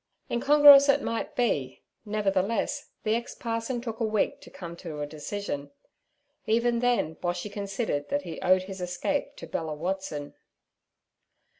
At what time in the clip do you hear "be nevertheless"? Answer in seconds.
1.35-2.89